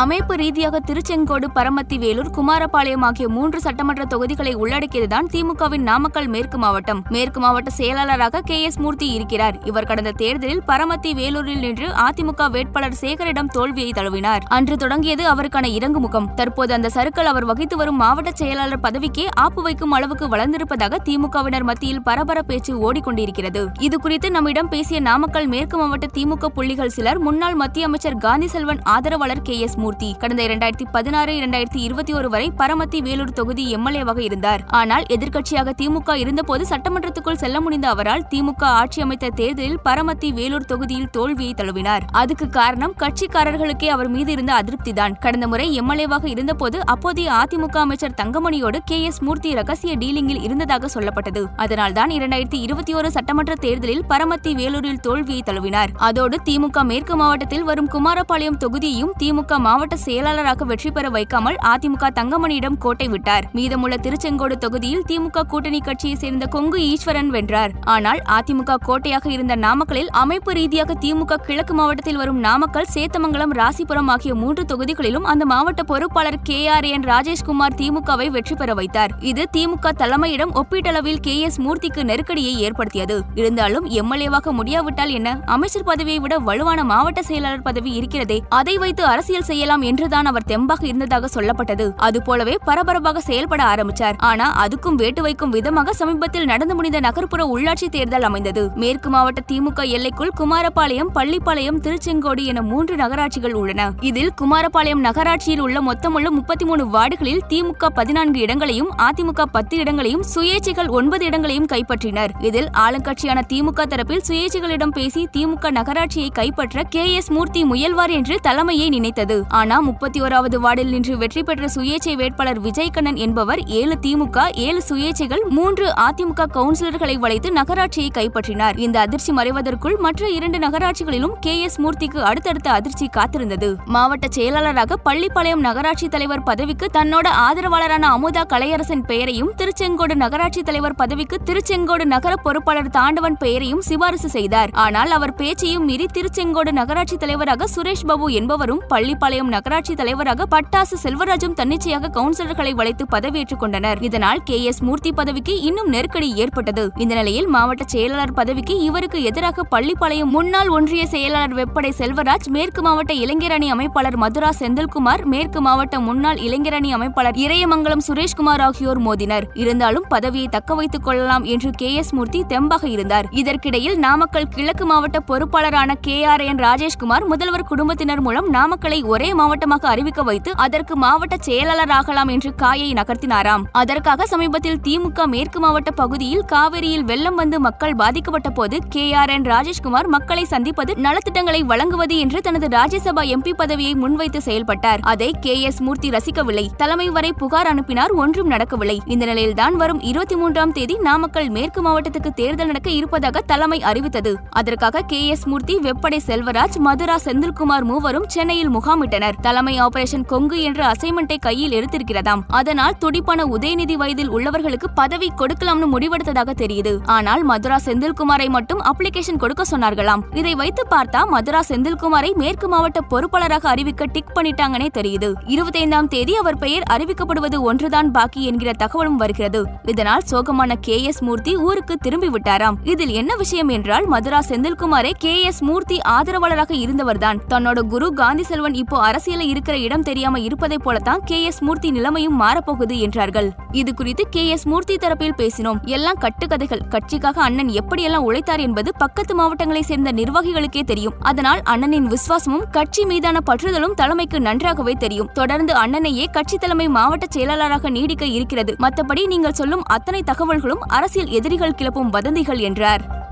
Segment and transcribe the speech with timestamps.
[0.00, 7.02] அமைப்பு ரீதியாக திருச்செங்கோடு பரமத்தி வேலூர் குமாரபாளையம் ஆகிய மூன்று சட்டமன்ற தொகுதிகளை உள்ளடக்கியதுதான் திமுகவின் நாமக்கல் மேற்கு மாவட்டம்.
[7.08, 9.58] மேற்கு மாவட்ட செயலாளராக கே எஸ் மூர்த்தி இருக்கிறார்.
[9.64, 14.42] இவர் கடந்த தேர்தலில் பரமத்தி வேலூரில் நின்று அதிமுக வேட்பாளர் சேகரிடம் தோல்வியை தழுவினார்.
[14.48, 19.62] அன்று தொடங்கியது அவருக்கான இறங்கு முகம் தற்போது அந்த சருக்கள் அவர் வகித்து வரும் மாவட்ட செயலாளர் பதவிக்கே ஆப்பு
[19.62, 23.64] வைக்கும் அளவுக்கு வளர்ந்திருப்பதாக திமுகவினர் மத்தியில் பரபர பேச்சு ஓடிக்கொண்டிருக்கிறது.
[23.80, 28.82] இது குறித்து நம்மிடம் பேசிய நாமக்கல் மேற்கு மாவட்ட திமுக புள்ளிகள் சிலர் முன்னாள் மத்திய அமைச்சர் காந்தி செல்வன்
[28.82, 30.10] ஆதரவாளர் கே எஸ் மூர்த்தி.
[30.18, 34.62] கடந்த இரண்டாயிரத்தி பதினாறு இரண்டாயிரத்தி இருபத்தி ஒரு வரை பரமத்தி வேலூர் தொகுதி எம்எல்ஏவாக இருந்தார்.
[34.80, 41.10] ஆனால் எதிர்க்கட்சியாக திமுக இருந்தபோது சட்டமன்றத்துக்குள் செல்ல முடிந்த அவரால் திமுக ஆட்சி அமைத்த தேர்தலில் பரமத்தி வேலூர் தொகுதியில்
[41.10, 42.04] தோல்வியை தழுவினார்.
[42.12, 45.16] அதுக்கு காரணம் கட்சிக்காரர்களுக்கே அவர் மீது இருந்த அதிருப்திதான்.
[45.24, 51.42] கடந்த முறை எம்எல்ஏவாக இருந்தபோது அப்போதைய அதிமுக அமைச்சர் தங்கமணியோடு கே எஸ் மூர்த்தி ரகசிய டீலிங்கில் இருந்ததாக சொல்லப்பட்டது.
[51.56, 55.92] அதனால்தான் இரண்டாயிரத்தி இருபத்தி ஒரு சட்டமன்ற தேர்தலில் பரமத்தி வேலூரில் தோல்வியை தழுவினார்.
[56.08, 62.76] அதோடு திமுக மேற்கு மாவட்டத்தில் வரும் குமாரபாளையம் தொகுதியையும் திமுக மாவட்ட செயலாளராக வெற்றி பெற வைக்காமல் அதிமுக தங்கமணியிடம்
[62.84, 63.44] கோட்டை விட்டார்.
[63.56, 67.72] மீதமுள்ள திருச்செங்கோடு தொகுதியில் திமுக கூட்டணி கட்சியை சேர்ந்த கொங்கு ஈஸ்வரன் வென்றார்.
[67.94, 74.34] ஆனால் அதிமுக கோட்டையாக இருந்த நாமக்கலில் அமைப்பு ரீதியாக திமுக கிழக்கு மாவட்டத்தில் வரும் நாமக்கல் சேத்தமங்கலம் ராசிபுரம் ஆகிய
[74.42, 79.14] மூன்று தொகுதிகளிலும் அந்த மாவட்ட பொறுப்பாளர் கே ஆர் என் ராஜேஷ்குமார் திமுகவை வெற்றி பெற வைத்தார்.
[79.32, 83.18] இது திமுக தலைமையிடம் ஒப்பீட்டளவில் கே எஸ் மூர்த்திக்கு நெருக்கடியை ஏற்படுத்தியது.
[83.42, 85.34] இருந்தாலும் எம்எல்ஏவாக முடியாவிட்டால் என்ன?
[85.56, 88.40] அமைச்சர் பதவியை விட வலுவான மாவட்ட செயலாளர் பதவி இருக்கிறதே.
[88.60, 91.96] அதை வைத்து அரசியல் செய்ய செய்யலாம் என்றுதான் அவர் தெம்பாக இருந்ததாக சொல்லப்பட்டது.
[91.96, 94.16] அதுபோலவே பரபரப்பாக செயல்பட ஆரம்பிச்சார்.
[94.18, 98.70] ஆனா அதுக்கும் வேட்டு வைக்கும் விதமாக சமீபத்தில் நடந்து முடிந்த நகர்ப்புற உள்ளாட்சி தேர்தல் அமைந்தது.
[98.74, 103.92] மேற்கு மாவட்ட திமுக எல்லைக்குள் குமாரபாளையம் பள்ளிப்பாளையம் திருச்செங்கோடு என மூன்று நகராட்சிகள் உள்ளன.
[104.00, 110.88] இதில் குமாரபாளையம் நகராட்சியில் உள்ள மொத்தமுள்ள முப்பத்தி மூணு வார்டுகளில் திமுக பதினான்கு இடங்களையும் அதிமுக பத்து இடங்களையும் சுயேட்சைகள்
[110.88, 112.34] ஒன்பது இடங்களையும் கைப்பற்றினர்.
[112.40, 118.88] இதில் ஆளுங்கட்சியான திமுக தரப்பில் சுயேட்சைகளிடம் பேசி திமுக நகராட்சியை கைப்பற்ற கே எஸ் மூர்த்தி முயல்வார் என்று தலைமையை
[118.88, 119.43] நினைத்தது.
[119.48, 125.48] ஆனா முப்பத்தி ஓராவது வார்டில் நின்று வெற்றி பெற்ற சுயேட்சை வேட்பாளர் விஜயகண்ணன் என்பவர் ஏழு திமுக ஏழு சுயேச்சைகள்
[125.48, 128.78] மூன்று அதிமுக கவுன்சிலர்களை வளைத்து நகராட்சியை கைப்பற்றினார்.
[128.78, 133.76] இந்த அதிர்ச்சி மறைவதற்குள் மற்ற இரண்டு நகராட்சிகளிலும் கே எஸ் மூர்த்திக்கு அடுத்தடுத்த அதிர்ச்சி காத்திருந்தது.
[133.84, 141.38] மாவட்ட செயலாளராக பள்ளிப்பாளையம் நகராட்சி தலைவர் பதவிக்கு தன்னோட ஆதரவாளரான அமுதா கலையரசன் பெயரையும் திருச்செங்கோடு நகராட்சி தலைவர் பதவிக்கு
[141.44, 144.70] திருச்செங்கோடு நகர பொறுப்பாளர் தாண்டவன் பெயரையும் சிபாரிசு செய்தார்.
[144.72, 151.52] ஆனால் அவர் பேச்சையும் மீறி திருச்செங்கோடு நகராட்சி தலைவராக சுரேஷ் பாபு என்பவரும் பள்ளிப்பாளையம் நகராட்சி தலைவராக பட்டாசு செல்வராஜும்
[151.52, 154.02] தன்னிச்சையாக கவுன்சிலர்களை வளைத்து பதவியேற்றுக் கொண்டனர்.
[154.02, 154.62] இதனால் கே.
[154.64, 154.82] எஸ்.
[154.82, 156.90] மூர்த்தி பதவிக்கு இன்னும் நெருக்கடி ஏற்பட்டது.
[156.96, 163.14] இந்த நிலையில் மாவட்ட செயலாளர் பதவிக்கு இவருக்கு எதிராக பள்ளிப்பாளையம் முன்னாள் ஒன்றிய செயலாளர் வெப்படை செல்வராஜ் மேற்கு மாவட்ட
[163.14, 169.46] இளைஞரணி அமைப்பாளர் மதுரா செந்தில்குமார் மேற்கு மாவட்ட முன்னாள் இளைஞரணி அமைப்பாளர் இறையமங்கலம் சுரேஷ்குமார் ஆகியோர் மோதினர்.
[169.54, 171.94] இருந்தாலும் பதவியை தக்க வைத்துக் கொள்ளலாம் என்று கே.
[171.94, 172.14] எஸ்.
[172.14, 173.26] மூர்த்தி தெம்பாக இருந்தார்.
[173.30, 176.24] இதற்கிடையில் நாமக்கல் கிழக்கு மாவட்ட பொறுப்பாளரான கே.
[176.24, 176.40] ஆர்.
[176.40, 176.56] என்.
[176.56, 182.92] ராஜேஷ்குமார் முதல்வர் குடும்பத்தினர் மூலம் நாமக்கலை ஒரே மாவட்டமாக அறிவிக்க வைத்து அதற்கு மாவட்ட செயலாளர் ஆகலாம் என்று காயை
[182.92, 183.62] நகர்த்தினாராம்.
[183.72, 189.42] அதற்காக சமீபத்தில் திமுக மேற்கு மாவட்ட பகுதியில் காவிரியில் வெள்ளம் வந்து மக்கள் பாதிக்கப்பட்ட போது கே ஆர் என்
[189.42, 195.00] ராஜேஷ்குமார் மக்களை சந்திப்பது நலத்திட்டங்களை வழங்குவது என்று தனது ராஜ்யசபா எம்பி பதவியை முன்வைத்து செயல்பட்டார்.
[195.02, 196.66] அதை கே எஸ் மூர்த்தி ரசிக்கவில்லை.
[196.76, 198.10] தலைமை வரை புகார் அனுப்பினார்.
[198.10, 199.00] ஒன்றும் நடக்கவில்லை.
[199.06, 204.36] இந்த நிலையில்தான் வரும் இருபத்தி மூன்றாம் தேதி நாமக்கல் மேற்கு மாவட்டத்துக்கு தேர்தல் நடக்க இருப்பதாக தலைமை அறிவித்தது.
[204.50, 209.12] அதற்காக கே எஸ் மூர்த்தி வெப்படை செல்வராஜ் மதுரா செந்தில்குமார் மூவரும் சென்னையில் முகாமிட்டனர்.
[209.40, 212.42] தலைமை ஆபரேஷன் கொங்கு என்ற அசைன்மெண்டை கையில் எடுத்திருக்கிறதாம்.
[212.48, 216.98] அதனால் துடிப்பான உதயநிதி வயதில் உள்ளவர்களுக்கு பதவி கொடுக்கலாம்னு முடிவெடுத்ததாக தெரியுது.
[217.04, 220.22] ஆனால் மதுரா செந்தில்குமாரை மட்டும் அப்ளிகேஷன் கொடுக்க சொன்னார்களாம்.
[220.34, 225.32] இதை வைத்து பார்த்தா மதுரா செந்தில்குமாரை மேற்கு மாவட்ட பொறுப்பாளராக அறிவிக்க டிக் பண்ணிட்டாங்கன்னே தெரியுது.
[225.46, 229.64] இருபத்தைந்தாம் தேதி அவர் பெயர் அறிவிக்கப்படுவது ஒன்றுதான் பாக்கி என்கிற தகவலும் வருகிறது.
[229.86, 232.76] இதனால் சோகமான கே எஸ் மூர்த்தி ஊருக்கு திரும்பி விட்டாராம்.
[232.82, 237.40] இதில் என்ன விஷயம் என்றால் மதுரா செந்தில்குமாரே கே எஸ் மூர்த்தி ஆதரவாளராக இருந்தவர்தான்.
[237.48, 241.42] தன்னோட குரு காந்தி செல்வன் இப்போ அரசியல இருக்கிற இடம் தெரியாம இருப்பதை போலத்தான் கே.
[241.42, 241.62] எஸ்.
[241.62, 243.52] மூர்த்தி நிலைமையும் மாறப்போகுது என்றார்கள்.
[243.72, 244.48] இது குறித்து கே.
[244.48, 244.66] எஸ்.
[244.66, 245.82] மூர்த்தி தரப்பில் பேசினோம்.
[245.82, 246.80] எல்லாம் கட்டுக்கதைகள்.
[246.90, 251.14] கட்சிக்காக அண்ணன் எப்படியெல்லாம் உழைத்தார் என்பது பக்கத்து மாவட்டங்களை சேர்ந்த நிர்வாகிகளுக்கே தெரியும்.
[251.20, 255.30] அதனால் அண்ணனின் விசுவாசமும் கட்சி மீதான பற்றுதலும் தலைமைக்கு நன்றாகவே தெரியும்.
[255.32, 258.76] தொடர்ந்து அண்ணனையே கட்சி தலைமை மாவட்ட செயலாளராக நீடிக்க இருக்கிறது.
[258.78, 263.23] மற்றபடி நீங்கள் சொல்லும் அத்தனை தகவல்களும் அரசியல் எதிரிகள் கிளப்பும் வதந்திகள் என்றார்.